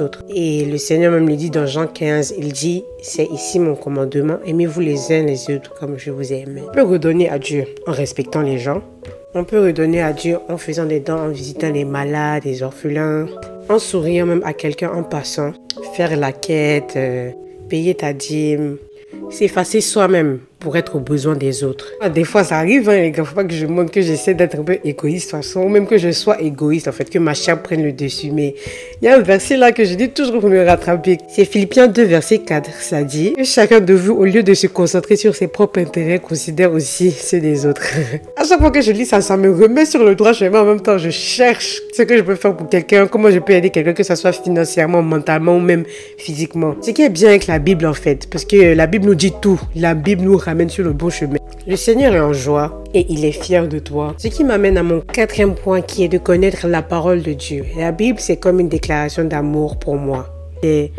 autres. 0.00 0.24
Et 0.28 0.64
le 0.64 0.78
Seigneur 0.78 1.12
même 1.12 1.28
le 1.28 1.36
dit 1.36 1.50
dans 1.50 1.66
Jean 1.66 1.86
15, 1.86 2.34
il 2.38 2.52
dit, 2.52 2.84
c'est 3.02 3.26
ici 3.26 3.58
mon 3.58 3.74
commandement, 3.74 4.38
aimez-vous 4.46 4.80
les 4.80 5.12
uns 5.12 5.24
les 5.24 5.54
autres 5.54 5.74
comme 5.78 5.98
je 5.98 6.10
vous 6.10 6.32
ai 6.32 6.40
aimé. 6.40 6.62
On 6.66 6.72
peut 6.72 6.82
redonner 6.82 7.28
à 7.28 7.38
Dieu 7.38 7.66
en 7.86 7.92
respectant 7.92 8.42
les 8.42 8.58
gens. 8.58 8.82
On 9.34 9.44
peut 9.44 9.60
redonner 9.60 10.00
à 10.00 10.12
Dieu 10.12 10.38
en 10.48 10.56
faisant 10.56 10.86
des 10.86 11.00
dons, 11.00 11.18
en 11.18 11.28
visitant 11.28 11.70
les 11.70 11.84
malades, 11.84 12.44
les 12.44 12.62
orphelins, 12.62 13.26
en 13.68 13.78
souriant 13.78 14.26
même 14.26 14.42
à 14.44 14.54
quelqu'un 14.54 14.90
en 14.90 15.02
passant, 15.02 15.52
faire 15.94 16.16
la 16.16 16.32
quête, 16.32 16.94
euh, 16.96 17.30
payer 17.68 17.94
ta 17.94 18.12
dîme, 18.12 18.78
s'effacer 19.30 19.80
soi-même 19.80 20.40
pour 20.58 20.76
être 20.76 20.96
au 20.96 21.00
besoin 21.00 21.36
des 21.36 21.64
autres. 21.64 21.92
Ah, 22.00 22.08
des 22.08 22.24
fois, 22.24 22.42
ça 22.42 22.56
arrive, 22.56 22.88
hein, 22.88 22.96
les 22.96 23.10
gars. 23.10 23.24
Faut 23.24 23.34
pas 23.34 23.44
que 23.44 23.52
je 23.52 23.66
montre 23.66 23.90
que 23.90 24.00
j'essaie 24.00 24.34
d'être 24.34 24.58
un 24.58 24.62
peu 24.62 24.78
égoïste, 24.84 25.28
de 25.28 25.30
toute 25.36 25.44
façon. 25.44 25.60
Ou 25.60 25.68
même 25.68 25.86
que 25.86 25.98
je 25.98 26.10
sois 26.10 26.40
égoïste, 26.40 26.88
en 26.88 26.92
fait, 26.92 27.08
que 27.10 27.18
ma 27.18 27.34
chair 27.34 27.62
prenne 27.62 27.82
le 27.82 27.92
dessus. 27.92 28.30
Mais 28.32 28.54
il 29.00 29.04
y 29.04 29.08
a 29.08 29.16
un 29.16 29.20
verset 29.20 29.56
là 29.56 29.72
que 29.72 29.84
je 29.84 29.94
dis 29.94 30.08
toujours 30.08 30.40
pour 30.40 30.48
me 30.48 30.64
rattraper. 30.64 31.18
C'est 31.28 31.44
Philippiens 31.44 31.88
2, 31.88 32.02
verset 32.04 32.38
4. 32.38 32.70
Ça 32.80 33.02
dit 33.02 33.34
que 33.34 33.44
chacun 33.44 33.80
de 33.80 33.94
vous, 33.94 34.14
au 34.14 34.24
lieu 34.24 34.42
de 34.42 34.54
se 34.54 34.66
concentrer 34.66 35.16
sur 35.16 35.34
ses 35.34 35.48
propres 35.48 35.80
intérêts, 35.80 36.18
considère 36.18 36.72
aussi 36.72 37.10
ceux 37.10 37.40
des 37.40 37.66
autres. 37.66 37.82
à 38.36 38.44
chaque 38.44 38.58
fois 38.58 38.70
que 38.70 38.80
je 38.80 38.92
lis 38.92 39.06
ça, 39.06 39.20
ça 39.20 39.36
me 39.36 39.50
remet 39.50 39.84
sur 39.84 40.04
le 40.04 40.14
droit 40.14 40.32
chemin. 40.32 40.62
En 40.62 40.66
même 40.66 40.80
temps, 40.80 40.98
je 40.98 41.10
cherche 41.10 41.82
ce 41.92 42.02
que 42.02 42.16
je 42.16 42.22
peux 42.22 42.34
faire 42.34 42.56
pour 42.56 42.68
quelqu'un, 42.68 43.06
comment 43.06 43.30
je 43.30 43.38
peux 43.38 43.52
aider 43.52 43.70
quelqu'un, 43.70 43.92
que 43.92 44.02
ce 44.02 44.14
soit 44.14 44.32
financièrement, 44.32 45.02
mentalement 45.02 45.56
ou 45.56 45.60
même 45.60 45.84
physiquement. 46.16 46.76
Ce 46.80 46.90
qui 46.90 47.02
est 47.02 47.10
bien 47.10 47.28
avec 47.28 47.46
la 47.46 47.58
Bible, 47.58 47.84
en 47.86 47.94
fait, 47.94 48.28
parce 48.30 48.44
que 48.44 48.74
la 48.74 48.86
Bible 48.86 49.06
nous 49.06 49.14
dit 49.14 49.32
tout. 49.40 49.60
La 49.74 49.94
Bible 49.94 50.22
nous 50.22 50.36
ramène 50.46 50.70
sur 50.70 50.84
le 50.84 50.92
bon 50.92 51.10
chemin. 51.10 51.36
Le 51.66 51.76
Seigneur 51.76 52.14
est 52.14 52.20
en 52.20 52.32
joie 52.32 52.82
et 52.94 53.04
il 53.08 53.24
est 53.24 53.32
fier 53.32 53.68
de 53.68 53.78
toi. 53.78 54.14
Ce 54.18 54.28
qui 54.28 54.44
m'amène 54.44 54.78
à 54.78 54.82
mon 54.82 55.00
quatrième 55.00 55.54
point 55.54 55.82
qui 55.82 56.04
est 56.04 56.08
de 56.08 56.18
connaître 56.18 56.66
la 56.68 56.82
parole 56.82 57.22
de 57.22 57.32
Dieu. 57.32 57.64
La 57.76 57.92
Bible, 57.92 58.20
c'est 58.20 58.36
comme 58.36 58.60
une 58.60 58.68
déclaration 58.68 59.24
d'amour 59.24 59.78
pour 59.78 59.96
moi. 59.96 60.28
C'est 60.62 60.92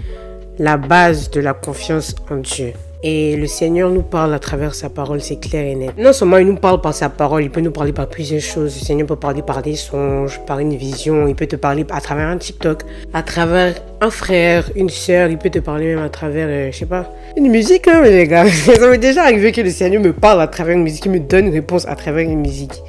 la 0.59 0.77
base 0.77 1.31
de 1.31 1.39
la 1.39 1.53
confiance 1.53 2.13
en 2.29 2.37
Dieu. 2.37 2.73
Et 3.03 3.35
le 3.35 3.45
Seigneur 3.45 3.91
nous 3.91 4.01
parle 4.01 4.33
à 4.33 4.39
travers 4.39 4.73
sa 4.73 4.89
parole, 4.89 5.21
c'est 5.21 5.39
clair 5.39 5.65
et 5.65 5.75
net. 5.75 5.91
Non 5.99 6.13
seulement 6.13 6.37
il 6.37 6.47
nous 6.47 6.55
parle 6.55 6.81
par 6.81 6.95
sa 6.95 7.09
parole, 7.09 7.43
il 7.43 7.51
peut 7.51 7.61
nous 7.61 7.71
parler 7.71 7.93
par 7.93 8.07
plusieurs 8.07 8.41
choses. 8.41 8.75
Le 8.79 8.85
Seigneur 8.85 9.07
peut 9.07 9.15
parler 9.15 9.43
par 9.43 9.61
des 9.61 9.75
songes, 9.75 10.39
par 10.47 10.57
une 10.57 10.75
vision, 10.75 11.27
il 11.27 11.35
peut 11.35 11.45
te 11.45 11.55
parler 11.55 11.85
à 11.91 12.01
travers 12.01 12.27
un 12.27 12.37
TikTok, 12.37 12.81
à 13.13 13.21
travers 13.21 13.75
un 14.01 14.09
frère, 14.09 14.71
une 14.75 14.89
sœur, 14.89 15.29
il 15.29 15.37
peut 15.37 15.51
te 15.51 15.59
parler 15.59 15.93
même 15.93 16.03
à 16.03 16.09
travers, 16.09 16.47
euh, 16.49 16.71
je 16.71 16.77
sais 16.77 16.85
pas, 16.87 17.13
une 17.35 17.49
musique, 17.49 17.87
hein, 17.87 18.01
les 18.01 18.27
gars. 18.27 18.47
Ça 18.49 18.89
m'est 18.89 18.97
déjà 18.97 19.23
arrivé 19.23 19.51
que 19.51 19.61
le 19.61 19.69
Seigneur 19.69 20.01
me 20.01 20.13
parle 20.13 20.41
à 20.41 20.47
travers 20.47 20.75
une 20.75 20.83
musique, 20.83 21.05
il 21.05 21.11
me 21.11 21.19
donne 21.19 21.47
une 21.47 21.53
réponse 21.53 21.87
à 21.87 21.95
travers 21.95 22.27
une 22.27 22.39
musique. 22.39 22.81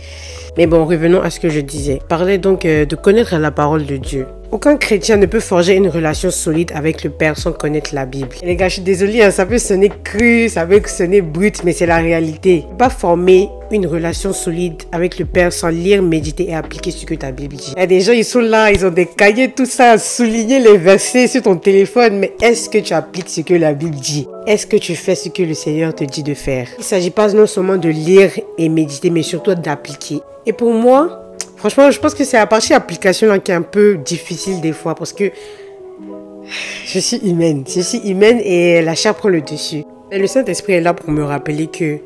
Mais 0.56 0.66
bon, 0.66 0.84
revenons 0.87 1.20
à 1.20 1.31
ce 1.31 1.38
que 1.38 1.49
je 1.49 1.61
disais. 1.61 2.00
Parler 2.08 2.38
donc 2.38 2.64
euh, 2.64 2.84
de 2.84 2.96
connaître 2.96 3.37
la 3.37 3.52
parole 3.52 3.87
de 3.87 3.96
Dieu. 3.96 4.26
Aucun 4.50 4.79
chrétien 4.79 5.19
ne 5.19 5.27
peut 5.27 5.41
forger 5.41 5.77
une 5.77 5.89
relation 5.89 6.31
solide 6.31 6.73
avec 6.75 7.05
le 7.05 7.11
Père 7.11 7.37
sans 7.37 7.53
connaître 7.53 7.95
la 7.95 8.06
Bible. 8.06 8.31
les 8.43 8.56
gars, 8.56 8.69
je 8.69 8.75
suis 8.75 8.83
désolée, 8.83 9.23
hein, 9.23 9.31
ça 9.31 9.45
peut 9.45 9.59
sonner 9.59 9.93
cru, 10.03 10.49
ça 10.49 10.65
peut 10.65 10.81
sonner 10.87 11.21
brut, 11.21 11.65
mais 11.65 11.73
c'est 11.73 11.85
la 11.85 11.99
réalité. 11.99 12.65
Pas 12.79 12.89
former 12.89 13.50
une 13.71 13.87
relation 13.87 14.33
solide 14.33 14.83
avec 14.91 15.19
le 15.19 15.27
Père 15.27 15.53
sans 15.53 15.69
lire, 15.69 16.03
méditer 16.03 16.49
et 16.49 16.55
appliquer 16.55 16.93
ce 16.93 17.05
que 17.05 17.15
ta 17.15 17.31
Bible 17.31 17.56
dit. 17.56 17.75
Il 17.77 17.81
y 17.81 17.83
a 17.83 17.87
des 17.87 18.00
gens, 18.00 18.12
ils 18.12 18.25
sont 18.25 18.41
là, 18.41 18.71
ils 18.73 18.87
ont 18.87 18.91
des 18.91 19.05
cahiers, 19.05 19.53
tout 19.53 19.67
ça, 19.67 19.99
souligner 19.99 20.61
les 20.61 20.79
versets 20.79 21.27
sur 21.27 21.43
ton 21.43 21.56
téléphone, 21.56 22.19
mais 22.19 22.33
est-ce 22.41 22.71
que 22.71 22.79
tu 22.79 22.95
appliques 22.95 23.29
ce 23.29 23.43
que 23.43 23.53
la 23.53 23.75
Bible 23.75 23.97
dit? 23.97 24.27
Est-ce 24.47 24.67
que 24.67 24.79
tu 24.79 24.95
fais 24.95 25.15
ce 25.15 25.29
que 25.29 25.43
le 25.43 25.53
Seigneur 25.53 25.95
te 25.95 26.05
dit 26.05 26.23
de 26.23 26.33
faire? 26.33 26.69
Il 26.79 26.81
ne 26.81 26.85
s'agit 26.85 27.11
pas 27.11 27.31
non 27.35 27.47
seulement 27.47 27.77
de 27.77 27.91
lire 27.91 28.31
et 28.56 28.71
méditer, 28.71 29.11
mais 29.11 29.23
surtout 29.23 29.55
d'appliquer. 29.55 30.21
Et 30.47 30.55
pour 30.55 30.73
moi, 30.73 31.27
Franchement, 31.58 31.90
je 31.90 31.99
pense 31.99 32.14
que 32.14 32.22
c'est 32.22 32.37
la 32.37 32.46
partie 32.46 32.72
application 32.72 33.26
là 33.26 33.40
qui 33.40 33.50
est 33.50 33.55
un 33.55 33.62
peu 33.62 33.96
difficile 33.96 34.60
des 34.60 34.72
fois 34.72 34.94
parce 34.94 35.12
que 35.12 35.25
je 36.87 36.99
suis 37.00 37.19
humaine. 37.19 37.64
Je 37.66 37.81
suis 37.81 37.99
humaine 38.08 38.40
et 38.44 38.81
la 38.81 38.94
chair 38.94 39.14
prend 39.14 39.28
le 39.28 39.40
dessus. 39.40 39.82
Et 40.12 40.19
le 40.19 40.28
Saint-Esprit 40.28 40.75
est 40.75 40.81
là 40.81 40.94
pour 40.94 41.10
me 41.10 41.25
rappeler 41.25 41.66
que 41.66 41.99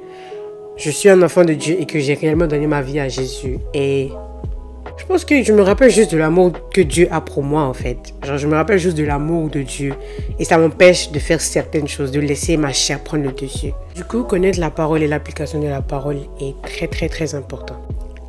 je 0.76 0.90
suis 0.90 1.10
un 1.10 1.20
enfant 1.22 1.44
de 1.44 1.52
Dieu 1.52 1.76
et 1.78 1.84
que 1.84 2.00
j'ai 2.00 2.14
réellement 2.14 2.46
donné 2.46 2.66
ma 2.66 2.80
vie 2.80 2.98
à 2.98 3.08
Jésus. 3.08 3.58
Et 3.74 4.10
je 4.96 5.04
pense 5.04 5.26
que 5.26 5.42
je 5.42 5.52
me 5.52 5.60
rappelle 5.60 5.90
juste 5.90 6.12
de 6.12 6.16
l'amour 6.16 6.52
que 6.72 6.80
Dieu 6.80 7.08
a 7.10 7.20
pour 7.20 7.42
moi 7.42 7.64
en 7.64 7.74
fait. 7.74 7.98
Genre, 8.24 8.38
je 8.38 8.46
me 8.46 8.54
rappelle 8.54 8.78
juste 8.78 8.96
de 8.96 9.04
l'amour 9.04 9.50
de 9.50 9.60
Dieu. 9.60 9.92
Et 10.38 10.44
ça 10.44 10.56
m'empêche 10.56 11.12
de 11.12 11.18
faire 11.18 11.42
certaines 11.42 11.88
choses, 11.88 12.10
de 12.10 12.20
laisser 12.20 12.56
ma 12.56 12.72
chair 12.72 13.00
prendre 13.00 13.24
le 13.24 13.32
dessus. 13.32 13.72
Du 13.94 14.04
coup, 14.04 14.22
connaître 14.22 14.58
la 14.58 14.70
parole 14.70 15.02
et 15.02 15.08
l'application 15.08 15.60
de 15.60 15.68
la 15.68 15.82
parole 15.82 16.16
est 16.40 16.54
très 16.62 16.88
très 16.88 17.10
très 17.10 17.34
important. 17.34 17.76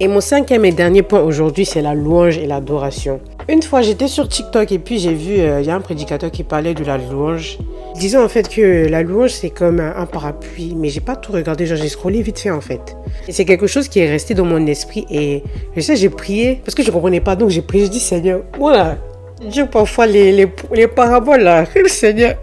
Et 0.03 0.09
mon 0.09 0.19
cinquième 0.19 0.65
et 0.65 0.73
dernier 0.73 1.01
point 1.01 1.21
aujourd'hui, 1.21 1.65
c'est 1.65 1.81
la 1.81 1.93
louange 1.93 2.37
et 2.37 2.45
l'adoration. 2.45 3.21
Une 3.47 3.63
fois, 3.63 3.81
j'étais 3.81 4.09
sur 4.09 4.27
TikTok 4.27 4.69
et 4.73 4.77
puis 4.77 4.99
j'ai 4.99 5.13
vu, 5.13 5.39
euh, 5.39 5.61
il 5.61 5.65
y 5.65 5.69
a 5.69 5.75
un 5.75 5.79
prédicateur 5.79 6.29
qui 6.29 6.43
parlait 6.43 6.73
de 6.73 6.83
la 6.83 6.97
louange. 6.97 7.57
Disant 7.95 8.21
en 8.21 8.27
fait 8.27 8.49
que 8.49 8.85
la 8.89 9.01
louange, 9.01 9.29
c'est 9.29 9.49
comme 9.49 9.79
un, 9.79 10.05
parapluie, 10.05 10.75
mais 10.75 10.89
j'ai 10.89 10.99
pas 10.99 11.15
tout 11.15 11.31
regardé, 11.31 11.65
genre 11.65 11.77
j'ai 11.77 11.87
scrollé 11.87 12.21
vite 12.21 12.37
fait 12.37 12.51
en 12.51 12.59
fait. 12.59 12.97
Et 13.29 13.31
c'est 13.31 13.45
quelque 13.45 13.65
chose 13.65 13.87
qui 13.87 13.99
est 13.99 14.09
resté 14.09 14.33
dans 14.33 14.43
mon 14.43 14.67
esprit 14.67 15.05
et 15.09 15.41
je 15.73 15.79
sais, 15.79 15.95
j'ai 15.95 16.09
prié 16.09 16.59
parce 16.65 16.75
que 16.75 16.83
je 16.83 16.91
comprenais 16.91 17.21
pas, 17.21 17.37
donc 17.37 17.51
j'ai 17.51 17.61
prié, 17.61 17.85
je 17.85 17.91
dis 17.91 18.01
Seigneur, 18.01 18.41
voilà, 18.59 18.97
Dieu 19.49 19.67
parfois 19.67 20.05
les, 20.05 20.33
les, 20.33 20.51
les 20.73 20.87
paraboles 20.89 21.43
là, 21.43 21.63
Seigneur, 21.87 22.35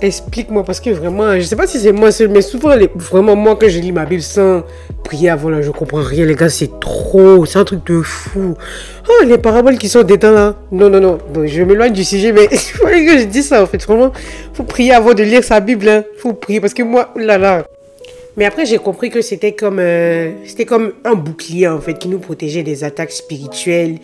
Explique-moi 0.00 0.64
parce 0.64 0.80
que 0.80 0.88
vraiment, 0.90 1.38
je 1.38 1.42
sais 1.42 1.56
pas 1.56 1.66
si 1.66 1.78
c'est 1.78 1.92
moi 1.92 2.10
seul, 2.10 2.28
mais 2.28 2.40
souvent, 2.40 2.74
vraiment 2.94 3.36
moi 3.36 3.54
que 3.54 3.68
je 3.68 3.78
lis 3.78 3.92
ma 3.92 4.06
Bible 4.06 4.22
sans 4.22 4.62
prier 5.04 5.28
avant 5.28 5.50
là, 5.50 5.60
je 5.60 5.70
comprends 5.70 6.00
rien 6.00 6.24
les 6.24 6.34
gars, 6.34 6.48
c'est 6.48 6.80
trop, 6.80 7.44
c'est 7.44 7.58
un 7.58 7.64
truc 7.64 7.86
de 7.86 8.00
fou. 8.00 8.54
Oh, 9.08 9.24
les 9.26 9.36
paraboles 9.36 9.76
qui 9.76 9.90
sont 9.90 10.02
dedans 10.02 10.32
là. 10.32 10.56
Non, 10.72 10.88
non, 10.88 11.00
non, 11.00 11.18
je 11.44 11.62
m'éloigne 11.62 11.92
du 11.92 12.02
sujet, 12.02 12.32
mais 12.32 12.48
il 12.52 12.58
fallait 12.58 13.04
que 13.04 13.18
je 13.18 13.24
dise 13.24 13.48
ça 13.48 13.62
en 13.62 13.66
fait. 13.66 13.84
Vraiment, 13.84 14.10
faut 14.54 14.62
prier 14.62 14.92
avant 14.92 15.12
de 15.12 15.22
lire 15.22 15.44
sa 15.44 15.60
Bible, 15.60 15.86
hein. 15.86 16.04
faut 16.16 16.32
prier 16.32 16.60
parce 16.60 16.72
que 16.72 16.82
moi, 16.82 17.10
là 17.16 17.36
là. 17.36 17.64
Mais 18.36 18.46
après, 18.46 18.64
j'ai 18.64 18.78
compris 18.78 19.10
que 19.10 19.20
c'était 19.20 19.52
comme, 19.52 19.78
euh, 19.78 20.32
c'était 20.46 20.64
comme 20.64 20.94
un 21.04 21.14
bouclier 21.14 21.68
en 21.68 21.80
fait 21.80 21.94
qui 21.94 22.08
nous 22.08 22.18
protégeait 22.18 22.62
des 22.62 22.84
attaques 22.84 23.12
spirituelles 23.12 23.98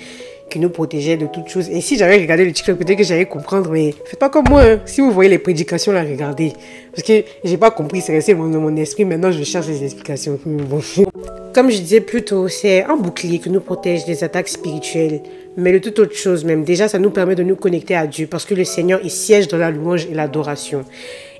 qui 0.51 0.59
nous 0.59 0.69
protégeait 0.69 1.17
de 1.17 1.27
toutes 1.27 1.49
choses. 1.49 1.69
Et 1.71 1.81
si 1.81 1.97
j'avais 1.97 2.17
regardé 2.17 2.45
le 2.45 2.53
TikTok, 2.53 2.77
peut-être 2.77 2.99
que 2.99 3.05
j'allais 3.05 3.27
comprendre, 3.27 3.71
mais 3.71 3.95
faites 4.05 4.19
pas 4.19 4.29
comme 4.29 4.47
moi. 4.49 4.63
Hein. 4.63 4.81
Si 4.85 5.01
vous 5.01 5.11
voyez 5.11 5.31
les 5.31 5.39
prédications, 5.39 5.93
là, 5.93 6.03
regardez. 6.03 6.53
Parce 6.93 7.07
que 7.07 7.23
j'ai 7.45 7.57
pas 7.57 7.71
compris, 7.71 8.01
c'est 8.01 8.13
resté 8.13 8.35
dans 8.35 8.43
mon 8.43 8.77
esprit. 8.77 9.05
Maintenant, 9.05 9.31
je 9.31 9.43
cherche 9.45 9.69
les 9.69 9.85
explications. 9.85 10.39
Comme 11.55 11.71
je 11.71 11.79
disais 11.79 12.01
plus 12.01 12.23
tôt, 12.23 12.49
c'est 12.49 12.85
un 12.85 12.97
bouclier 12.97 13.39
qui 13.39 13.51
nous 13.51 13.61
protège 13.61 14.05
des 14.05 14.23
attaques 14.23 14.49
spirituelles, 14.49 15.21
mais 15.57 15.73
de 15.73 15.79
toute 15.79 15.99
autre 15.99 16.15
chose 16.15 16.45
même. 16.45 16.65
Déjà, 16.65 16.89
ça 16.89 16.99
nous 16.99 17.11
permet 17.11 17.35
de 17.35 17.43
nous 17.43 17.57
connecter 17.57 17.97
à 17.97 18.07
Dieu 18.07 18.27
parce 18.27 18.45
que 18.45 18.55
le 18.55 18.65
Seigneur, 18.65 19.01
il 19.03 19.11
siège 19.11 19.49
dans 19.49 19.59
la 19.59 19.71
louange 19.71 20.07
et 20.11 20.15
l'adoration. 20.15 20.85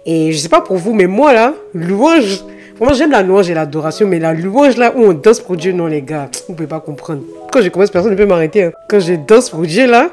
Et 0.07 0.33
je 0.33 0.39
sais 0.39 0.49
pas 0.49 0.63
pour 0.63 0.77
vous, 0.77 0.95
mais 0.95 1.07
moi, 1.07 1.33
là, 1.33 1.55
louange, 1.75 2.45
Moi, 2.81 2.95
j'aime 2.95 3.11
la 3.11 3.23
louange 3.23 3.51
et 3.51 3.55
l'adoration, 3.55 4.07
mais 4.09 4.19
la 4.19 4.33
louange 4.33 4.79
là 4.79 4.95
où 4.97 5.05
on 5.05 5.13
danse 5.13 5.41
pour 5.41 5.57
Dieu, 5.57 5.71
non, 5.73 5.87
les 5.87 6.01
gars, 6.01 6.31
vous 6.49 6.55
pouvez 6.55 6.67
pas 6.67 6.81
comprendre. 6.81 7.23
Quand 7.53 7.61
je 7.63 7.69
commence, 7.69 7.91
personne 7.91 8.13
ne 8.13 8.17
peut 8.17 8.27
m'arrêter. 8.27 8.65
hein. 8.65 8.73
Quand 8.89 9.01
je 9.01 9.15
danse 9.15 9.51
pour 9.51 9.63
Dieu 9.63 9.91
là, 9.91 10.11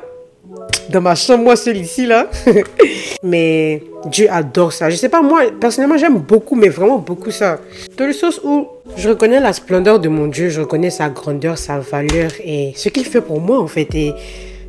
dans 0.90 1.02
ma 1.02 1.14
chambre, 1.14 1.44
moi 1.44 1.56
seul 1.56 1.78
ici 1.78 2.06
là. 2.06 2.28
mais 3.24 3.84
Dieu 4.08 4.28
adore 4.32 4.74
ça. 4.74 4.90
Je 4.90 4.96
sais 4.96 5.10
pas, 5.10 5.22
moi, 5.22 5.42
personnellement, 5.60 5.98
j'aime 5.98 6.18
beaucoup, 6.18 6.56
mais 6.56 6.70
vraiment 6.70 6.98
beaucoup 6.98 7.30
ça. 7.30 7.60
Dans 7.98 8.06
le 8.06 8.14
sens 8.14 8.42
où 8.44 8.68
je 8.96 9.10
reconnais 9.10 9.40
la 9.40 9.54
splendeur 9.54 10.00
de 10.00 10.10
mon 10.10 10.28
Dieu, 10.28 10.50
je 10.50 10.62
reconnais 10.62 10.90
sa 10.90 11.10
grandeur, 11.10 11.58
sa 11.58 11.80
valeur 11.80 12.32
et 12.44 12.74
ce 12.76 12.90
qu'il 12.90 13.06
fait 13.06 13.22
pour 13.22 13.40
moi 13.40 13.60
en 13.60 13.68
fait. 13.68 13.94
Et 13.94 14.14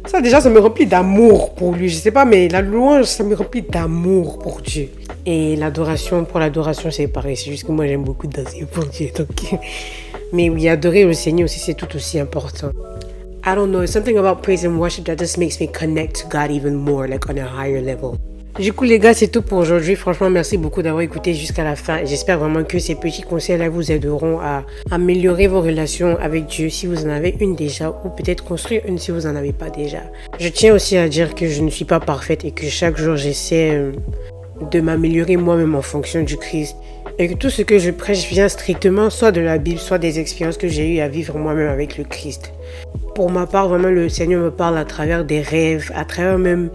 ça, 0.06 0.20
déjà, 0.20 0.40
ça 0.40 0.50
me 0.50 0.58
remplit 0.58 0.86
d'amour 0.86 1.54
pour 1.54 1.72
lui. 1.74 1.88
Je 1.88 1.96
sais 1.96 2.10
pas, 2.10 2.24
mais 2.24 2.48
la 2.48 2.60
louange, 2.60 3.04
ça 3.04 3.24
me 3.24 3.34
remplit 3.34 3.62
d'amour 3.62 4.38
pour 4.40 4.60
Dieu. 4.60 4.88
Et 5.24 5.56
l'adoration, 5.56 6.24
pour 6.24 6.40
l'adoration, 6.40 6.90
c'est 6.90 7.08
pareil. 7.08 7.36
C'est 7.36 7.50
juste 7.50 7.66
que 7.66 7.72
moi, 7.72 7.86
j'aime 7.86 8.04
beaucoup 8.04 8.26
danser 8.26 8.66
pour 8.70 8.84
Dieu. 8.84 9.08
Donc... 9.16 9.28
Mais 10.32 10.50
oui, 10.50 10.68
adorer 10.68 11.04
le 11.04 11.14
Seigneur 11.14 11.44
aussi, 11.44 11.58
c'est 11.58 11.74
tout 11.74 11.94
aussi 11.96 12.18
important. 12.18 12.70
I 13.44 13.54
don't 13.54 13.70
know, 13.70 13.86
something 13.86 14.18
about 14.18 14.42
praise 14.42 14.66
and 14.66 14.78
worship 14.78 15.04
that 15.06 15.16
just 15.16 15.38
makes 15.38 15.58
me 15.60 15.68
connect 15.68 16.20
to 16.20 16.28
God 16.28 16.50
even 16.50 16.74
more, 16.74 17.08
like 17.08 17.28
on 17.30 17.38
a 17.38 17.46
higher 17.46 17.80
level. 17.80 18.18
Du 18.58 18.72
coup, 18.72 18.84
les 18.84 18.98
gars, 18.98 19.14
c'est 19.14 19.28
tout 19.28 19.42
pour 19.42 19.58
aujourd'hui. 19.58 19.94
Franchement, 19.94 20.28
merci 20.30 20.56
beaucoup 20.58 20.82
d'avoir 20.82 21.02
écouté 21.02 21.32
jusqu'à 21.32 21.62
la 21.62 21.76
fin. 21.76 22.04
J'espère 22.04 22.40
vraiment 22.40 22.64
que 22.64 22.80
ces 22.80 22.96
petits 22.96 23.22
conseils-là 23.22 23.68
vous 23.68 23.92
aideront 23.92 24.40
à 24.40 24.64
améliorer 24.90 25.46
vos 25.46 25.60
relations 25.60 26.18
avec 26.20 26.46
Dieu 26.46 26.68
si 26.68 26.86
vous 26.86 27.06
en 27.06 27.10
avez 27.10 27.36
une 27.38 27.54
déjà 27.54 27.90
ou 28.04 28.08
peut-être 28.08 28.42
construire 28.42 28.82
une 28.88 28.98
si 28.98 29.12
vous 29.12 29.20
n'en 29.20 29.36
avez 29.36 29.52
pas 29.52 29.70
déjà. 29.70 30.00
Je 30.40 30.48
tiens 30.48 30.74
aussi 30.74 30.96
à 30.96 31.08
dire 31.08 31.36
que 31.36 31.46
je 31.46 31.62
ne 31.62 31.70
suis 31.70 31.84
pas 31.84 32.00
parfaite 32.00 32.44
et 32.44 32.50
que 32.50 32.66
chaque 32.66 32.98
jour 32.98 33.14
j'essaie 33.14 33.70
euh, 33.74 33.92
de 34.72 34.80
m'améliorer 34.80 35.36
moi-même 35.36 35.76
en 35.76 35.82
fonction 35.82 36.22
du 36.22 36.36
Christ. 36.36 36.76
Et 37.20 37.28
que 37.28 37.34
tout 37.34 37.50
ce 37.50 37.62
que 37.62 37.78
je 37.78 37.90
prêche 37.90 38.28
vient 38.28 38.48
strictement 38.48 39.10
soit 39.10 39.32
de 39.32 39.40
la 39.40 39.58
Bible, 39.58 39.80
soit 39.80 39.98
des 39.98 40.20
expériences 40.20 40.56
que 40.56 40.68
j'ai 40.68 40.94
eues 40.94 41.00
à 41.00 41.08
vivre 41.08 41.36
moi-même 41.36 41.68
avec 41.68 41.98
le 41.98 42.04
Christ. 42.04 42.52
Pour 43.16 43.30
ma 43.30 43.46
part, 43.46 43.68
vraiment, 43.68 43.88
le 43.88 44.08
Seigneur 44.08 44.40
me 44.40 44.52
parle 44.52 44.78
à 44.78 44.84
travers 44.84 45.24
des 45.24 45.40
rêves, 45.40 45.90
à 45.96 46.04
travers 46.04 46.38
même 46.38 46.70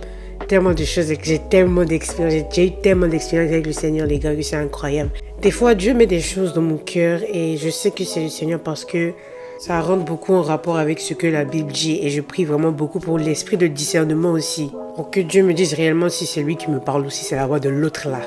tellement 0.49 0.73
de 0.73 0.83
choses 0.83 1.13
j'ai 1.23 1.39
tellement 1.49 1.85
d'expérience. 1.85 2.43
J'ai 2.53 2.67
eu 2.67 2.71
tellement 2.81 3.07
d'expérience 3.07 3.53
avec 3.53 3.65
le 3.65 3.71
Seigneur, 3.71 4.05
les 4.05 4.19
gars, 4.19 4.35
que 4.35 4.41
c'est 4.41 4.57
incroyable. 4.57 5.11
Des 5.41 5.51
fois, 5.51 5.75
Dieu 5.75 5.93
met 5.93 6.07
des 6.07 6.19
choses 6.19 6.53
dans 6.53 6.61
mon 6.61 6.77
cœur 6.77 7.21
et 7.31 7.55
je 7.55 7.69
sais 7.69 7.91
que 7.91 8.03
c'est 8.03 8.23
le 8.23 8.29
Seigneur 8.29 8.59
parce 8.59 8.83
que 8.83 9.13
ça 9.59 9.79
rentre 9.79 10.03
beaucoup 10.03 10.33
en 10.33 10.41
rapport 10.41 10.77
avec 10.77 10.99
ce 10.99 11.13
que 11.13 11.27
la 11.27 11.45
Bible 11.45 11.71
dit 11.71 11.99
et 12.01 12.09
je 12.09 12.19
prie 12.19 12.43
vraiment 12.43 12.71
beaucoup 12.71 12.99
pour 12.99 13.17
l'esprit 13.17 13.55
de 13.55 13.67
discernement 13.67 14.31
aussi. 14.31 14.71
Pour 14.97 15.09
que 15.09 15.21
Dieu 15.21 15.41
me 15.43 15.53
dise 15.53 15.73
réellement 15.73 16.09
si 16.09 16.25
c'est 16.25 16.41
lui 16.41 16.57
qui 16.57 16.69
me 16.69 16.79
parle 16.79 17.05
ou 17.05 17.09
si 17.09 17.23
c'est 17.23 17.37
la 17.37 17.47
voix 17.47 17.61
de 17.61 17.69
l'autre 17.69 18.09
là. 18.09 18.19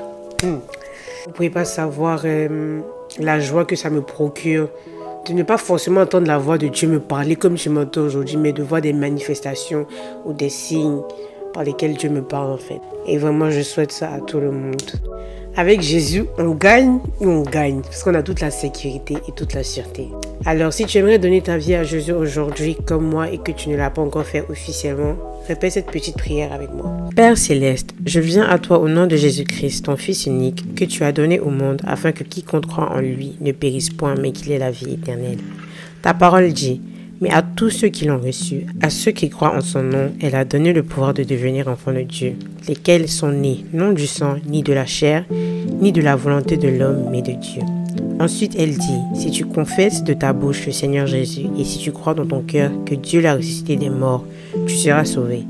Hmm. 0.43 0.61
Vous 1.27 1.33
pouvez 1.33 1.51
pas 1.51 1.65
savoir 1.65 2.23
euh, 2.25 2.81
la 3.19 3.41
joie 3.41 3.65
que 3.65 3.75
ça 3.75 3.91
me 3.91 4.01
procure 4.01 4.69
de 5.27 5.33
ne 5.33 5.43
pas 5.43 5.59
forcément 5.59 6.03
entendre 6.03 6.29
la 6.29 6.39
voix 6.39 6.57
de 6.57 6.69
Dieu 6.69 6.89
me 6.89 7.01
parler 7.01 7.35
comme 7.35 7.59
je 7.59 7.69
m'entends 7.69 8.03
aujourd'hui, 8.03 8.37
mais 8.37 8.53
de 8.53 8.63
voir 8.63 8.81
des 8.81 8.93
manifestations 8.93 9.87
ou 10.25 10.33
des 10.33 10.49
signes 10.49 11.01
par 11.53 11.65
lesquels 11.65 11.95
Dieu 11.97 12.11
me 12.11 12.23
parle 12.23 12.53
en 12.53 12.59
fait. 12.59 12.81
Et 13.09 13.19
vraiment, 13.19 13.51
je 13.51 13.63
souhaite 13.63 13.91
ça 13.91 14.13
à 14.13 14.21
tout 14.21 14.39
le 14.39 14.53
monde. 14.53 14.93
Avec 15.59 15.81
Jésus, 15.81 16.25
on 16.37 16.51
gagne 16.51 16.99
ou 17.19 17.29
on 17.29 17.43
gagne 17.43 17.81
parce 17.81 18.05
qu'on 18.05 18.13
a 18.13 18.23
toute 18.23 18.41
la 18.41 18.51
sécurité 18.51 19.17
et 19.27 19.33
toute 19.33 19.55
la 19.55 19.65
sûreté. 19.65 20.09
Alors, 20.45 20.71
si 20.71 20.85
tu 20.85 20.99
aimerais 20.99 21.19
donner 21.19 21.41
ta 21.41 21.57
vie 21.57 21.75
à 21.75 21.83
Jésus 21.83 22.13
aujourd'hui 22.13 22.77
comme 22.85 23.09
moi 23.09 23.31
et 23.31 23.39
que 23.39 23.53
tu 23.53 23.71
ne 23.71 23.77
l'as 23.77 23.89
pas 23.89 24.03
encore 24.03 24.27
fait 24.27 24.45
officiellement, 24.51 25.17
répète 25.49 25.73
cette 25.73 25.91
petite 25.91 26.19
prière 26.19 26.53
avec 26.53 26.71
moi. 26.75 26.93
Père 27.17 27.39
céleste, 27.39 27.95
je 28.05 28.21
viens 28.21 28.45
à 28.45 28.59
toi 28.59 28.79
au 28.79 28.89
nom 28.89 29.07
de 29.07 29.17
Jésus-Christ, 29.17 29.87
ton 29.87 29.97
Fils 29.97 30.27
unique, 30.27 30.75
que 30.75 30.85
tu 30.85 31.05
as 31.05 31.13
donné 31.13 31.41
au 31.41 31.49
monde 31.49 31.81
afin 31.87 32.13
que 32.13 32.23
quiconque 32.23 32.67
croit 32.67 32.93
en 32.93 33.01
lui 33.01 33.37
ne 33.41 33.53
périsse 33.53 33.89
point 33.89 34.15
mais 34.15 34.33
qu'il 34.33 34.53
ait 34.53 34.59
la 34.59 34.71
vie 34.71 34.93
éternelle. 34.93 35.39
Ta 36.03 36.13
parole 36.13 36.53
dit, 36.53 36.83
mais 37.21 37.31
à 37.31 37.43
tous 37.43 37.71
ceux 37.71 37.89
qui 37.89 38.05
l'ont 38.05 38.21
reçu, 38.21 38.67
à 38.83 38.91
ceux 38.91 39.13
qui 39.13 39.31
croient 39.31 39.57
en 39.57 39.61
son 39.61 39.83
nom, 39.83 40.13
elle 40.21 40.35
a 40.35 40.45
donné 40.45 40.73
le 40.73 40.83
pouvoir 40.83 41.15
de 41.15 41.23
devenir 41.23 41.69
enfants 41.69 41.93
de 41.93 42.03
Dieu, 42.03 42.35
lesquels 42.69 43.09
sont 43.09 43.33
nés 43.33 43.65
non 43.73 43.93
du 43.93 44.07
sang, 44.07 44.37
ni 44.47 44.63
de 44.63 44.73
la 44.73 44.87
chair, 44.87 45.25
ni 45.31 45.93
de 45.93 46.03
la 46.03 46.17
volonté 46.17 46.57
de 46.57 46.69
l'homme, 46.69 47.09
mais 47.11 47.23
de 47.23 47.33
Dieu. 47.33 47.63
Ensuite, 48.19 48.57
elle 48.59 48.77
dit, 48.77 49.01
si 49.15 49.31
tu 49.31 49.45
confesses 49.45 50.03
de 50.03 50.15
ta 50.15 50.33
bouche 50.33 50.67
le 50.67 50.73
Seigneur 50.73 51.07
Jésus, 51.07 51.47
et 51.59 51.65
si 51.65 51.79
tu 51.79 51.93
crois 51.93 52.15
dans 52.15 52.27
ton 52.27 52.41
cœur 52.41 52.71
que 52.85 52.95
Dieu 52.95 53.21
l'a 53.21 53.35
ressuscité 53.35 53.77
des 53.77 53.91
morts, 53.91 54.25
tu 54.67 54.75
seras 54.75 55.05
sauvé. 55.05 55.45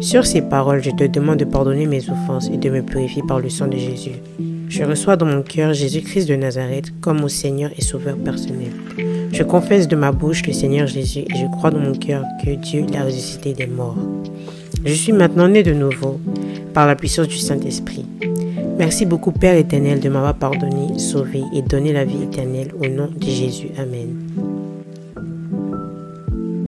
Sur 0.00 0.26
ces 0.26 0.42
paroles, 0.42 0.82
je 0.82 0.90
te 0.90 1.04
demande 1.04 1.38
de 1.38 1.44
pardonner 1.44 1.86
mes 1.86 2.08
offenses 2.10 2.48
et 2.52 2.58
de 2.58 2.70
me 2.70 2.82
purifier 2.82 3.22
par 3.26 3.40
le 3.40 3.48
sang 3.48 3.68
de 3.68 3.76
Jésus. 3.76 4.12
Je 4.68 4.84
reçois 4.84 5.16
dans 5.16 5.26
mon 5.26 5.42
cœur 5.42 5.74
Jésus-Christ 5.74 6.28
de 6.28 6.34
Nazareth 6.34 6.92
comme 7.00 7.20
mon 7.20 7.28
Seigneur 7.28 7.70
et 7.76 7.82
Sauveur 7.82 8.16
personnel. 8.16 8.72
Je 9.32 9.42
confesse 9.42 9.88
de 9.88 9.96
ma 9.96 10.12
bouche 10.12 10.46
le 10.46 10.52
Seigneur 10.52 10.86
Jésus 10.86 11.20
et 11.20 11.36
je 11.36 11.46
crois 11.46 11.70
dans 11.70 11.80
mon 11.80 11.94
cœur 11.94 12.24
que 12.44 12.50
Dieu 12.50 12.84
l'a 12.92 13.04
ressuscité 13.04 13.54
des 13.54 13.66
morts. 13.66 13.96
Je 14.84 14.92
suis 14.92 15.12
maintenant 15.12 15.48
né 15.48 15.62
de 15.62 15.72
nouveau 15.72 16.20
par 16.74 16.86
la 16.86 16.96
puissance 16.96 17.28
du 17.28 17.38
Saint-Esprit. 17.38 18.04
Merci 18.78 19.06
beaucoup 19.06 19.32
Père 19.32 19.56
éternel 19.56 20.00
de 20.00 20.08
m'avoir 20.08 20.34
pardonné, 20.34 20.98
sauvé 20.98 21.42
et 21.54 21.62
donné 21.62 21.92
la 21.92 22.04
vie 22.04 22.24
éternelle 22.24 22.72
au 22.78 22.86
nom 22.88 23.08
de 23.14 23.26
Jésus. 23.26 23.68
Amen. 23.78 24.21